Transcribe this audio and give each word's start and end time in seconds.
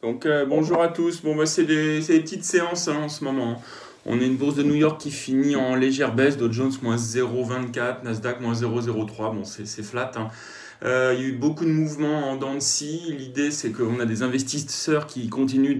Donc 0.00 0.26
euh, 0.26 0.46
bonjour 0.46 0.80
à 0.80 0.88
tous. 0.88 1.22
Bon, 1.22 1.34
bah, 1.34 1.44
c'est 1.44 1.64
des, 1.64 2.00
petites 2.00 2.44
séances 2.44 2.86
hein, 2.86 2.98
en 3.02 3.08
ce 3.08 3.24
moment. 3.24 3.60
On 4.06 4.20
a 4.20 4.22
une 4.22 4.36
bourse 4.36 4.54
de 4.54 4.62
New 4.62 4.76
York 4.76 5.00
qui 5.00 5.10
finit 5.10 5.56
en 5.56 5.74
légère 5.74 6.14
baisse, 6.14 6.36
Dow 6.36 6.52
Jones 6.52 6.72
moins 6.82 6.94
0,24, 6.94 8.04
Nasdaq 8.04 8.40
moins 8.40 8.54
0,03. 8.54 9.34
Bon, 9.34 9.44
c'est 9.44 9.82
flat. 9.82 10.12
Hein. 10.14 10.28
Euh, 10.84 11.14
il 11.16 11.20
y 11.20 11.24
a 11.24 11.28
eu 11.28 11.32
beaucoup 11.32 11.64
de 11.64 11.70
mouvements 11.70 12.30
en 12.30 12.36
dents 12.36 12.54
de 12.54 12.60
scie. 12.60 13.12
L'idée, 13.18 13.50
c'est 13.50 13.72
qu'on 13.72 13.98
a 13.98 14.04
des 14.04 14.22
investisseurs 14.22 15.08
qui 15.08 15.28
continuent 15.28 15.76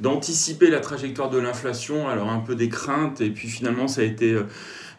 d'anticiper 0.00 0.68
la 0.68 0.80
trajectoire 0.80 1.30
de 1.30 1.38
l'inflation. 1.38 2.08
Alors, 2.08 2.30
un 2.30 2.40
peu 2.40 2.56
des 2.56 2.68
craintes. 2.68 3.20
Et 3.20 3.30
puis, 3.30 3.46
finalement, 3.46 3.86
ça 3.86 4.00
a 4.00 4.04
été 4.04 4.32
euh, 4.32 4.42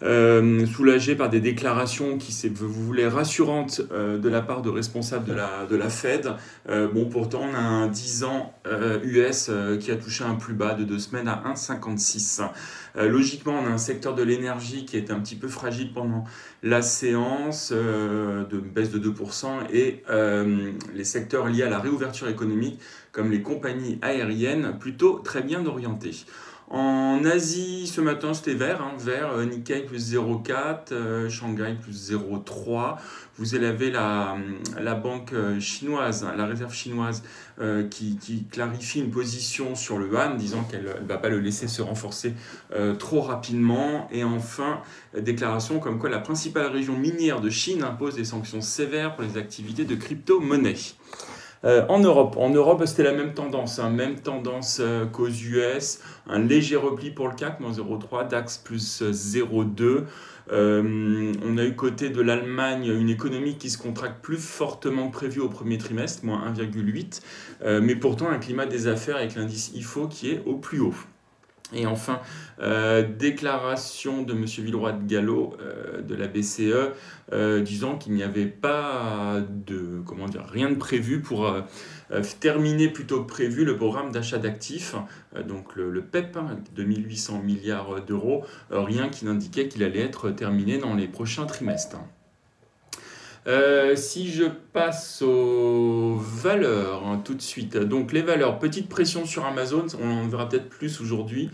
euh, 0.04 0.66
soulagé 0.66 1.16
par 1.16 1.30
des 1.30 1.40
déclarations 1.40 2.18
qui, 2.18 2.50
vous 2.50 2.68
voulez, 2.68 3.08
rassurantes 3.08 3.82
euh, 3.92 4.18
de 4.18 4.28
la 4.28 4.42
part 4.42 4.62
de 4.62 4.70
responsables 4.70 5.26
de 5.26 5.34
la, 5.34 5.66
de 5.70 5.76
la 5.78 5.90
Fed. 5.90 6.30
Euh, 6.68 6.90
bon, 6.90 7.06
pourtant, 7.06 7.48
on 7.50 7.54
a 7.54 7.60
un 7.60 7.88
10 7.88 8.26
ans 8.26 8.54
US 9.04 9.50
qui 9.80 9.92
a 9.92 9.96
touché 9.96 10.24
un 10.24 10.36
plus 10.36 10.54
bas 10.54 10.74
de 10.74 10.84
deux 10.84 11.00
semaines 11.00 11.28
à 11.28 11.44
1,56. 11.54 12.42
logiquement, 12.96 13.60
on 13.62 13.66
a 13.66 13.70
un 13.70 13.78
secteur 13.78 14.16
de 14.16 14.24
l'énergie 14.24 14.86
qui 14.86 14.98
est 14.98 15.12
un 15.12 15.20
petit 15.20 15.36
peu 15.36 15.48
fragile 15.48 15.94
pendant 15.94 16.26
la 16.64 16.82
séance, 16.82 17.72
de 17.72 18.60
baisse 18.60 18.92
de 18.92 19.00
2%, 19.00 19.72
et 19.72 20.04
les 20.94 21.04
secteurs 21.04 21.48
liés 21.48 21.64
à 21.64 21.70
la 21.70 21.80
réouverture 21.80 22.28
économique, 22.28 22.80
comme 23.12 23.32
les 23.32 23.42
compagnies 23.42 24.00
aériennes, 24.02 24.78
plutôt 24.80 25.20
très 25.20 25.42
bien 25.42 25.66
orientés. 25.66 26.26
En 26.74 27.24
Asie, 27.24 27.86
ce 27.86 28.02
matin, 28.02 28.34
c'était 28.34 28.56
vert, 28.56 28.82
hein, 28.82 28.94
vert, 28.98 29.32
euh, 29.34 29.46
Nikkei 29.46 29.82
plus 29.82 30.12
0,4, 30.12 30.92
euh, 30.92 31.30
Shanghai 31.30 31.76
plus 31.80 32.12
0,3. 32.12 32.98
Vous 33.38 33.54
avez 33.54 33.92
la, 33.92 34.38
la 34.82 34.96
banque 34.96 35.34
euh, 35.34 35.60
chinoise, 35.60 36.26
la 36.36 36.48
réserve 36.48 36.74
chinoise, 36.74 37.22
qui, 37.92 38.18
qui, 38.18 38.46
clarifie 38.46 39.02
une 39.02 39.12
position 39.12 39.76
sur 39.76 40.00
le 40.00 40.08
yuan, 40.08 40.36
disant 40.36 40.64
qu'elle 40.64 40.86
ne 40.86 41.08
va 41.08 41.20
pas 41.20 41.30
le 41.30 41.40
laisser 41.40 41.68
se 41.68 41.84
renforcer 41.84 42.34
trop 42.98 43.22
rapidement. 43.22 44.10
Et 44.12 44.24
enfin, 44.24 44.82
déclaration 45.16 45.78
comme 45.78 46.00
quoi 46.00 46.10
la 46.10 46.18
principale 46.18 46.66
région 46.66 46.98
minière 46.98 47.42
de 47.42 47.52
Chine 47.52 47.84
impose 47.84 48.16
des 48.16 48.26
sanctions 48.26 48.62
sévères 48.62 49.16
pour 49.16 49.24
les 49.24 49.38
activités 49.38 49.86
de 49.86 49.94
crypto-monnaie. 49.94 50.78
Euh, 51.66 51.86
en 51.88 52.00
Europe, 52.00 52.36
en 52.38 52.50
Europe 52.50 52.84
c'était 52.86 53.04
la 53.04 53.14
même 53.14 53.34
tendance, 53.34 53.80
hein, 53.80 53.90
même 53.90 54.20
tendance 54.20 54.80
euh, 54.82 55.06
qu'aux 55.06 55.30
US, 55.30 56.00
un 56.28 56.40
léger 56.40 56.76
repli 56.76 57.10
pour 57.10 57.30
le 57.30 57.36
CAC, 57.36 57.62
moins 57.62 57.72
0,3, 57.72 58.28
DAX 58.28 58.58
plus 58.58 59.02
0,2. 59.02 60.04
Euh, 60.52 61.32
on 61.46 61.58
a 61.58 61.64
eu 61.64 61.74
côté 61.76 62.10
de 62.10 62.22
l'Allemagne 62.22 62.88
une 62.88 63.10
économie 63.10 63.58
qui 63.58 63.70
se 63.70 63.78
contracte 63.78 64.22
plus 64.22 64.38
fortement 64.38 65.08
que 65.08 65.14
prévu 65.14 65.40
au 65.40 65.48
premier 65.48 65.78
trimestre, 65.78 66.26
moins 66.26 66.52
1,8, 66.52 67.22
mais 67.82 67.96
pourtant 67.96 68.30
un 68.30 68.40
climat 68.40 68.66
des 68.66 68.88
affaires 68.88 69.16
avec 69.16 69.36
l'indice 69.36 69.72
IFO 69.74 70.08
qui 70.08 70.32
est 70.32 70.44
au 70.46 70.56
plus 70.56 70.82
haut. 70.82 70.96
Et 71.74 71.86
enfin, 71.86 72.22
euh, 72.62 73.04
déclaration 73.04 74.22
de 74.22 74.34
M. 74.34 74.46
Villeroy 74.46 74.94
de 74.94 75.08
Gallo 75.08 75.58
euh, 75.60 76.02
de 76.02 76.16
la 76.16 76.28
BCE 76.28 76.94
euh, 77.32 77.62
disant 77.62 77.98
qu'il 77.98 78.14
n'y 78.14 78.24
avait 78.24 78.46
pas 78.46 79.42
de, 79.50 80.02
comment 80.06 80.28
dire, 80.28 80.46
rien 80.46 80.70
de 80.70 80.76
prévu 80.76 81.22
pour 81.22 81.52
terminer 82.40 82.90
plutôt 82.90 83.24
que 83.24 83.28
prévu 83.28 83.66
le 83.66 83.76
programme 83.76 84.12
d'achat 84.12 84.38
d'actifs, 84.38 84.96
donc 85.48 85.76
le, 85.76 86.02
PEP 86.02 86.38
hein, 86.38 86.60
de 86.76 86.84
1800 86.84 87.42
milliards 87.42 88.02
d'euros, 88.06 88.46
rien 88.70 89.10
qui 89.10 89.26
n'indiquait 89.26 89.68
qu'il 89.68 89.84
allait 89.84 90.02
être 90.02 90.30
terminé 90.30 90.78
dans 90.78 90.94
les 90.94 91.08
prochains 91.08 91.48
trimestres. 91.48 91.98
si 93.96 94.32
je 94.32 94.44
passe 94.74 95.24
aux 95.24 95.73
valeurs 96.44 97.08
hein, 97.08 97.22
tout 97.24 97.34
de 97.34 97.42
suite, 97.42 97.78
donc 97.78 98.12
les 98.12 98.22
valeurs, 98.22 98.60
petite 98.60 98.90
pression 98.90 99.26
sur 99.26 99.46
Amazon, 99.46 99.86
on 100.02 100.10
en 100.10 100.28
verra 100.28 100.50
peut-être 100.50 100.70
plus 100.70 101.02
aujourd'hui. 101.02 101.50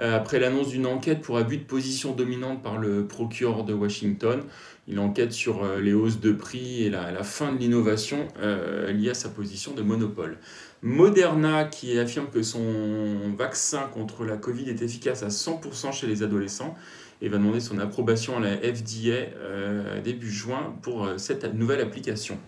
Euh, 0.00 0.16
après 0.16 0.38
l'annonce 0.38 0.68
d'une 0.68 0.86
enquête 0.86 1.20
pour 1.20 1.36
abus 1.36 1.58
de 1.58 1.64
position 1.64 2.12
dominante 2.12 2.62
par 2.62 2.78
le 2.78 3.06
procureur 3.06 3.64
de 3.64 3.74
Washington. 3.74 4.42
Il 4.88 4.98
enquête 4.98 5.32
sur 5.32 5.62
euh, 5.62 5.78
les 5.78 5.92
hausses 5.92 6.20
de 6.20 6.32
prix 6.32 6.84
et 6.84 6.90
la, 6.90 7.22
fin 7.22 7.52
de 7.52 7.58
l'innovation 7.58 8.26
euh, 8.40 8.90
liée 8.92 9.10
à 9.10 9.14
sa 9.14 9.28
position 9.28 9.72
de 9.74 9.82
monopole. 9.82 10.38
Moderna 10.82 11.64
qui 11.64 11.98
affirme 11.98 12.28
que 12.32 12.42
son 12.42 13.34
vaccin 13.36 13.90
contre 13.92 14.24
la 14.24 14.38
Covid 14.38 14.70
est 14.70 14.80
efficace 14.80 15.22
à 15.22 15.28
100% 15.28 15.92
chez 15.92 16.06
les 16.06 16.22
adolescents 16.22 16.74
et 17.20 17.28
va 17.28 17.36
demander 17.36 17.60
son 17.60 17.78
approbation 17.78 18.38
à 18.38 18.40
la 18.40 18.56
FDA 18.56 20.00
début 20.02 20.30
juin 20.30 20.74
pour 20.80 21.06
cette 21.18 21.52
nouvelle 21.52 21.82
application. 21.82 22.38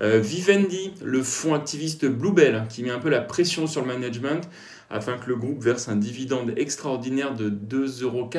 Vivendi, 0.00 0.92
le 1.04 1.22
fonds 1.22 1.54
activiste 1.54 2.06
Bluebell, 2.06 2.64
qui 2.68 2.82
met 2.82 2.90
un 2.90 2.98
peu 2.98 3.08
la 3.08 3.20
pression 3.20 3.66
sur 3.66 3.82
le 3.82 3.86
management, 3.86 4.48
afin 4.90 5.16
que 5.16 5.28
le 5.28 5.36
groupe 5.36 5.62
verse 5.62 5.88
un 5.88 5.96
dividende 5.96 6.52
extraordinaire 6.56 7.34
de 7.34 7.50
2,80 7.50 8.02
euros 8.02 8.30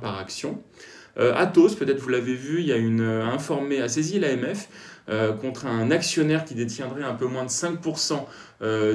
par 0.00 0.18
action. 0.18 0.62
Euh, 1.18 1.34
Atos, 1.34 1.74
peut-être 1.74 1.98
vous 1.98 2.10
l'avez 2.10 2.34
vu, 2.34 2.60
il 2.60 2.66
y 2.66 2.72
a 2.72 2.76
une 2.76 3.00
euh, 3.00 3.24
informée, 3.24 3.80
a 3.80 3.88
saisi 3.88 4.18
l'AMF 4.18 4.68
euh, 5.08 5.32
contre 5.32 5.66
un 5.66 5.90
actionnaire 5.90 6.44
qui 6.44 6.54
détiendrait 6.54 7.04
un 7.04 7.14
peu 7.14 7.26
moins 7.26 7.44
de 7.44 7.50
5% 7.50 8.24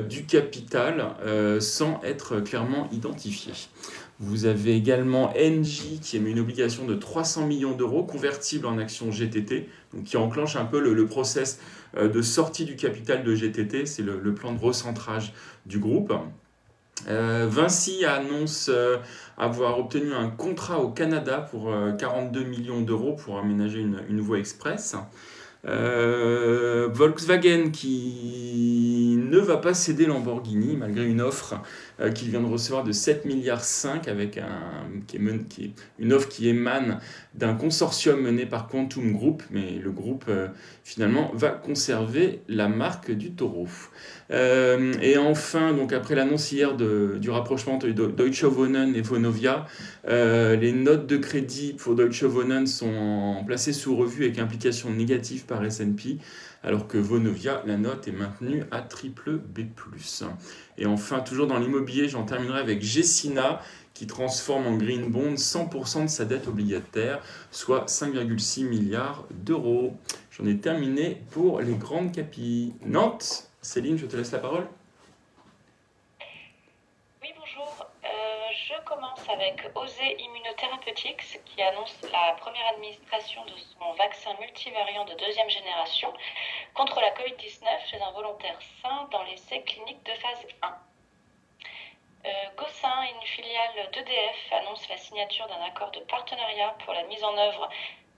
du 0.07 0.25
capital 0.25 1.13
sans 1.59 2.01
être 2.03 2.39
clairement 2.39 2.89
identifié. 2.91 3.53
Vous 4.21 4.45
avez 4.45 4.75
également 4.75 5.33
Engie 5.35 5.99
qui 6.01 6.15
émet 6.15 6.31
une 6.31 6.39
obligation 6.39 6.85
de 6.85 6.95
300 6.95 7.47
millions 7.47 7.75
d'euros 7.75 8.03
convertible 8.03 8.67
en 8.67 8.77
actions 8.77 9.11
GTT, 9.11 9.67
donc 9.93 10.03
qui 10.05 10.15
enclenche 10.15 10.55
un 10.55 10.65
peu 10.65 10.79
le, 10.79 11.05
process 11.07 11.59
de 11.99 12.21
sortie 12.21 12.65
du 12.65 12.75
capital 12.75 13.23
de 13.23 13.35
GTT, 13.35 13.85
c'est 13.85 14.03
le 14.03 14.33
plan 14.33 14.53
de 14.53 14.59
recentrage 14.59 15.33
du 15.65 15.79
groupe. 15.79 16.13
Euh, 17.07 17.47
Vinci 17.49 18.05
annonce 18.05 18.69
euh, 18.69 18.97
avoir 19.37 19.79
obtenu 19.79 20.13
un 20.13 20.29
contrat 20.29 20.79
au 20.79 20.89
Canada 20.89 21.47
pour 21.49 21.73
42 21.97 22.39
euh, 22.39 22.43
millions 22.43 22.81
d'euros 22.81 23.13
pour 23.13 23.39
aménager 23.39 23.79
une, 23.79 24.21
voie 24.21 24.39
express. 24.39 24.95
Volkswagen 25.63 27.71
qui 27.71 29.17
ne 29.17 29.37
va 29.37 29.57
pas 29.57 29.73
céder 29.73 30.05
Lamborghini 30.05 30.75
malgré 30.75 31.05
une 31.05 31.21
offre 31.21 31.61
qu'il 32.15 32.29
vient 32.29 32.41
de 32.41 32.47
recevoir 32.47 32.83
de 32.83 32.91
7 32.91 33.25
milliards 33.25 33.63
5 33.63 34.07
avec 34.07 34.39
une 35.99 36.13
offre 36.13 36.29
qui 36.29 36.49
émane 36.49 36.99
d'un 37.35 37.53
consortium 37.53 38.19
mené 38.19 38.45
par 38.45 38.67
Quantum 38.67 39.13
Group, 39.13 39.43
mais 39.51 39.79
le 39.81 39.91
groupe 39.91 40.25
finalement 40.83 41.31
va 41.35 41.49
conserver 41.49 42.41
la 42.47 42.67
marque 42.67 43.11
du 43.11 43.31
taureau. 43.31 43.67
Euh, 44.31 44.93
et 45.01 45.17
enfin, 45.17 45.73
donc 45.73 45.93
après 45.93 46.15
l'annonce 46.15 46.51
hier 46.51 46.75
de, 46.75 47.17
du 47.19 47.29
rapprochement 47.29 47.77
de 47.77 47.91
Deutsche 47.91 48.43
Wohnen 48.43 48.95
et 48.95 49.01
Vonovia, 49.01 49.65
euh, 50.07 50.55
les 50.55 50.71
notes 50.71 51.07
de 51.07 51.17
crédit 51.17 51.73
pour 51.73 51.95
Deutsche 51.95 52.23
Wohnen 52.23 52.65
sont 52.65 53.43
placées 53.45 53.73
sous 53.73 53.95
revue 53.95 54.23
avec 54.23 54.39
implication 54.39 54.89
négative 54.89 55.45
par 55.51 55.63
S&P, 55.65 56.17
alors 56.63 56.87
que 56.87 56.97
Vonovia, 56.97 57.61
la 57.65 57.75
note 57.77 58.07
est 58.07 58.13
maintenue 58.13 58.63
à 58.71 58.81
triple 58.81 59.37
B+. 59.37 59.65
Et 60.77 60.85
enfin, 60.85 61.19
toujours 61.19 61.47
dans 61.47 61.59
l'immobilier, 61.59 62.07
j'en 62.07 62.23
terminerai 62.23 62.59
avec 62.59 62.81
Gessina, 62.81 63.61
qui 63.93 64.07
transforme 64.07 64.65
en 64.65 64.77
green 64.77 65.11
bond 65.11 65.33
100% 65.33 66.03
de 66.03 66.07
sa 66.07 66.23
dette 66.23 66.47
obligataire, 66.47 67.21
soit 67.51 67.85
5,6 67.85 68.63
milliards 68.63 69.25
d'euros. 69.31 69.97
J'en 70.31 70.45
ai 70.45 70.57
terminé 70.57 71.21
pour 71.31 71.59
les 71.59 71.75
grandes 71.75 72.13
capilles. 72.13 72.73
Nantes 72.85 73.49
Céline, 73.61 73.97
je 73.97 74.05
te 74.05 74.15
laisse 74.15 74.31
la 74.31 74.39
parole. 74.39 74.65
Oui, 77.21 77.29
bonjour. 77.37 77.85
Euh, 78.03 78.07
je 78.55 78.85
commence 78.85 79.19
avec 79.51 79.75
OSE 79.75 79.99
Immunotherapeutics 80.17 81.43
qui 81.43 81.61
annonce 81.61 82.01
la 82.03 82.33
première 82.39 82.67
administration 82.67 83.43
de 83.45 83.51
son 83.57 83.91
vaccin 83.93 84.33
multivariant 84.39 85.03
de 85.03 85.13
deuxième 85.15 85.49
génération 85.49 86.13
contre 86.73 87.01
la 87.01 87.11
Covid-19 87.11 87.65
chez 87.89 88.01
un 88.01 88.11
volontaire 88.11 88.57
sain 88.81 89.09
dans 89.11 89.23
l'essai 89.23 89.61
clinique 89.63 90.03
de 90.05 90.13
phase 90.13 90.45
1. 90.61 90.77
Euh, 92.23 92.31
Gossin, 92.55 93.03
une 93.03 93.27
filiale 93.27 93.89
d'EDF, 93.91 94.53
annonce 94.53 94.87
la 94.87 94.97
signature 94.97 95.47
d'un 95.47 95.63
accord 95.65 95.91
de 95.91 95.99
partenariat 96.01 96.75
pour 96.85 96.93
la 96.93 97.03
mise 97.03 97.23
en 97.23 97.37
œuvre 97.37 97.69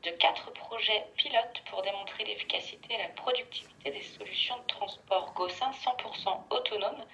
de 0.04 0.12
quatre 0.12 0.52
projets 0.52 1.04
pilotes 1.16 1.64
pour 1.70 1.82
démontrer 1.82 2.26
l'efficacité 2.26 2.94
et 2.94 2.98
la 2.98 3.10
productivité 3.10 3.90
des 3.90 4.04
solutions 4.04 4.58
de 4.58 4.68
transport 4.68 5.34
Gossin 5.34 5.72
100% 5.72 6.44
autonomes 6.52 7.06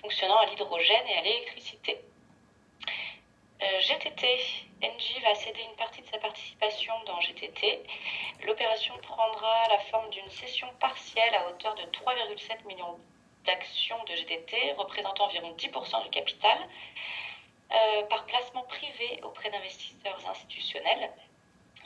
fonctionnant 0.00 0.38
à 0.38 0.46
l'hydrogène 0.46 1.06
et 1.06 1.18
à 1.18 1.22
l'électricité. 1.22 2.00
Euh, 3.62 3.80
GTT, 3.80 4.26
Engie 4.82 5.20
va 5.20 5.34
céder 5.34 5.60
une 5.68 5.76
partie 5.76 6.00
de 6.02 6.06
sa 6.06 6.18
participation 6.18 6.94
dans 7.06 7.20
GTT. 7.20 7.82
L'opération 8.46 8.94
prendra 9.02 9.68
la 9.68 9.78
forme 9.90 10.08
d'une 10.10 10.30
cession 10.30 10.68
partielle 10.80 11.34
à 11.34 11.48
hauteur 11.48 11.74
de 11.74 11.82
3,7 11.82 12.66
millions 12.66 12.98
d'actions 13.44 14.02
de 14.04 14.14
GTT, 14.16 14.72
représentant 14.78 15.26
environ 15.26 15.54
10% 15.56 16.04
du 16.04 16.10
capital, 16.10 16.58
euh, 17.72 18.02
par 18.04 18.24
placement 18.26 18.64
privé 18.64 19.20
auprès 19.22 19.50
d'investisseurs 19.50 20.18
institutionnels 20.28 21.10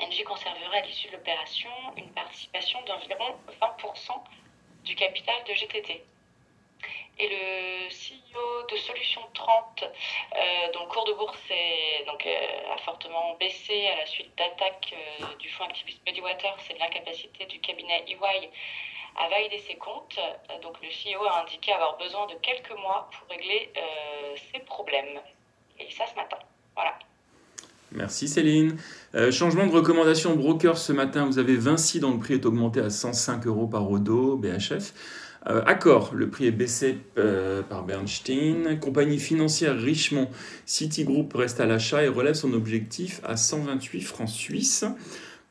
Engie 0.00 0.24
conservera 0.24 0.76
à 0.76 0.80
l'issue 0.80 1.06
de 1.08 1.12
l'opération 1.12 1.70
une 1.96 2.10
participation 2.10 2.82
d'environ 2.82 3.36
20% 3.60 4.24
du 4.84 4.94
capital 4.96 5.36
de 5.44 5.54
GTT. 5.54 6.04
Et 7.18 7.28
le 7.28 7.88
de 7.88 8.53
Solution 8.86 9.22
30, 9.32 9.84
dont 10.72 10.80
le 10.80 10.86
cours 10.88 11.04
de 11.04 11.12
bourse 11.14 11.48
donc, 12.06 12.26
a 12.26 12.76
fortement 12.78 13.34
baissé 13.34 13.88
à 13.88 13.96
la 13.96 14.06
suite 14.06 14.36
d'attaques 14.36 14.94
du 15.38 15.48
fonds 15.50 15.64
activiste 15.64 16.00
Mediwater, 16.06 16.54
c'est 16.60 16.74
de 16.74 16.78
l'incapacité 16.78 17.46
du 17.46 17.60
cabinet 17.60 18.04
EY 18.08 18.50
à 19.16 19.28
valider 19.28 19.58
ses 19.58 19.76
comptes. 19.76 20.18
Donc 20.62 20.76
le 20.82 20.88
CEO 20.88 21.24
a 21.24 21.40
indiqué 21.40 21.72
avoir 21.72 21.96
besoin 21.96 22.26
de 22.26 22.34
quelques 22.34 22.72
mois 22.72 23.08
pour 23.12 23.28
régler 23.28 23.72
ses 24.52 24.60
problèmes. 24.60 25.20
Et 25.78 25.90
ça 25.90 26.06
ce 26.06 26.14
matin. 26.14 26.38
Voilà. 26.74 26.98
Merci 27.94 28.26
Céline. 28.26 28.76
Euh, 29.14 29.30
changement 29.30 29.66
de 29.66 29.72
recommandation 29.72 30.34
broker 30.34 30.76
ce 30.76 30.92
matin, 30.92 31.26
vous 31.26 31.38
avez 31.38 31.54
Vinci 31.54 32.00
dont 32.00 32.10
le 32.10 32.18
prix 32.18 32.34
est 32.34 32.44
augmenté 32.44 32.80
à 32.80 32.90
105 32.90 33.46
euros 33.46 33.68
par 33.68 33.88
Odo, 33.88 34.36
BHF. 34.36 34.92
Euh, 35.46 35.62
Accor, 35.64 36.12
le 36.12 36.28
prix 36.28 36.46
est 36.46 36.52
baissé 36.52 36.98
euh, 37.18 37.62
par 37.62 37.84
Bernstein. 37.84 38.80
Compagnie 38.80 39.20
financière 39.20 39.78
Richemont, 39.78 40.28
Citigroup 40.66 41.28
reste 41.34 41.60
à 41.60 41.66
l'achat 41.66 42.02
et 42.02 42.08
relève 42.08 42.34
son 42.34 42.52
objectif 42.52 43.20
à 43.22 43.36
128 43.36 44.00
francs 44.00 44.28
suisses. 44.28 44.84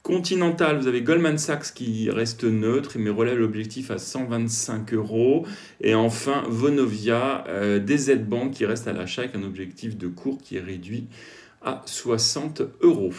Continental, 0.01 0.77
vous 0.77 0.87
avez 0.87 1.01
Goldman 1.01 1.37
Sachs 1.37 1.73
qui 1.73 2.09
reste 2.09 2.43
neutre 2.43 2.97
mais 2.99 3.09
relève 3.09 3.37
l'objectif 3.37 3.89
à 3.89 3.97
125 3.97 4.93
euros. 4.95 5.45
Et 5.79 5.95
enfin, 5.95 6.43
Vonovia, 6.49 7.45
DZ 7.79 8.17
Bank 8.17 8.51
qui 8.51 8.65
reste 8.65 8.85
à 8.89 8.91
l'achat 8.91 9.21
avec 9.21 9.35
un 9.35 9.43
objectif 9.43 9.97
de 9.97 10.09
cours 10.09 10.39
qui 10.39 10.57
est 10.57 10.61
réduit 10.61 11.07
à 11.63 11.81
60 11.85 12.61
euros. 12.81 13.11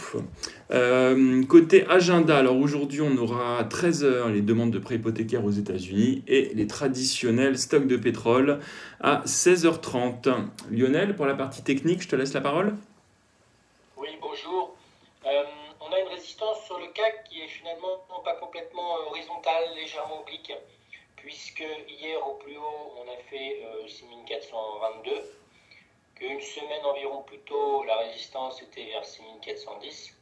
Euh, 0.70 1.44
côté 1.46 1.86
agenda, 1.88 2.36
alors 2.36 2.56
aujourd'hui 2.56 3.00
on 3.00 3.16
aura 3.16 3.58
à 3.58 3.64
13h 3.64 4.32
les 4.32 4.42
demandes 4.42 4.70
de 4.70 4.78
prêts 4.78 4.96
hypothécaires 4.96 5.44
aux 5.44 5.50
États-Unis 5.50 6.22
et 6.26 6.52
les 6.54 6.66
traditionnels 6.66 7.58
stocks 7.58 7.86
de 7.86 7.96
pétrole 7.96 8.60
à 9.00 9.22
16h30. 9.24 10.34
Lionel, 10.70 11.16
pour 11.16 11.26
la 11.26 11.34
partie 11.34 11.62
technique, 11.62 12.02
je 12.02 12.08
te 12.08 12.16
laisse 12.16 12.34
la 12.34 12.40
parole. 12.40 12.74
Oui, 13.96 14.08
bonjour. 14.20 14.76
Euh, 15.26 15.42
on 15.80 15.92
a 15.92 16.00
une 16.00 16.08
résistance 16.08 16.64
sur 16.66 16.78
le 16.78 16.86
CAC 16.92 17.24
qui 17.28 17.40
est 17.40 17.48
finalement 17.48 18.04
pas 18.24 18.34
complètement 18.36 18.94
horizontale, 19.08 19.64
légèrement 19.76 20.22
oblique, 20.22 20.52
puisque 21.16 21.64
hier 21.88 22.18
au 22.26 22.34
plus 22.34 22.56
haut 22.56 22.92
on 22.98 23.12
a 23.12 23.16
fait 23.30 23.62
6422 23.86 25.10
euh, 25.10 25.20
qu'une 26.14 26.40
semaine 26.40 26.84
environ 26.84 27.22
plus 27.22 27.40
tôt, 27.40 27.82
la 27.84 27.96
résistance 27.96 28.62
était 28.62 28.84
vers 28.84 29.04
6410, 29.04 30.16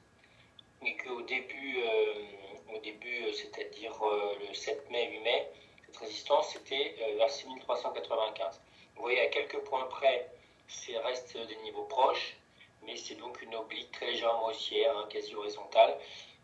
mais 0.83 0.97
qu'au 0.97 1.21
début, 1.23 1.79
euh, 1.79 2.75
au 2.75 2.79
début 2.79 3.25
euh, 3.25 3.33
c'est-à-dire 3.33 3.93
euh, 4.03 4.35
le 4.49 4.55
7 4.55 4.91
mai, 4.91 5.11
8 5.11 5.21
mai, 5.21 5.49
cette 5.87 5.97
résistance 5.99 6.57
était 6.57 6.97
vers 7.17 7.31
6395. 7.31 8.61
Vous 8.97 9.03
voyez, 9.03 9.21
à 9.21 9.27
quelques 9.27 9.59
points 9.59 9.85
près, 9.85 10.31
c'est 10.67 10.97
reste 10.99 11.37
des 11.37 11.57
niveaux 11.57 11.85
proches, 11.85 12.37
mais 12.83 12.97
c'est 12.97 13.17
donc 13.17 13.43
une 13.43 13.55
oblique 13.55 13.93
très 13.93 14.07
légèrement 14.07 14.47
haussière, 14.47 14.97
hein, 14.97 15.07
quasi 15.11 15.35
horizontale, 15.35 15.99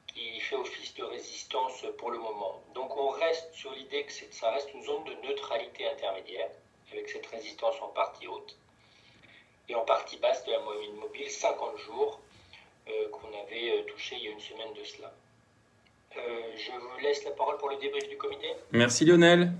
qui 0.08 0.40
fait 0.40 0.56
office 0.56 0.94
de 0.94 1.04
résistance 1.04 1.84
pour 1.96 2.10
le 2.10 2.18
moment. 2.18 2.62
Donc 2.74 2.94
on 2.96 3.08
reste 3.08 3.52
sur 3.54 3.72
l'idée 3.72 4.04
que 4.04 4.12
ça 4.12 4.50
reste 4.50 4.72
une 4.74 4.82
zone 4.82 5.04
de 5.04 5.14
neutralité 5.26 5.88
intermédiaire, 5.88 6.50
avec 6.92 7.08
cette 7.08 7.26
résistance 7.26 7.80
en 7.80 7.88
partie 7.88 8.26
haute 8.26 8.56
et 9.68 9.74
en 9.74 9.84
partie 9.84 10.18
basse 10.18 10.44
de 10.44 10.52
la 10.52 10.60
moyenne 10.60 10.94
mobile 10.96 11.28
50 11.28 11.78
jours 11.78 12.20
euh, 12.88 13.08
qu'on 13.10 13.28
avait 13.28 13.70
euh, 13.70 13.82
touché 13.86 14.16
il 14.18 14.24
y 14.24 14.28
a 14.28 14.30
une 14.30 14.40
semaine 14.40 14.72
de 14.78 14.84
cela. 14.84 15.12
Euh, 16.16 16.20
je 16.56 16.72
vous 16.72 16.98
laisse 17.02 17.24
la 17.24 17.32
parole 17.32 17.58
pour 17.58 17.68
le 17.68 17.76
débrief 17.76 18.08
du 18.08 18.16
comité. 18.16 18.48
Merci 18.72 19.04
Lionel. 19.04 19.52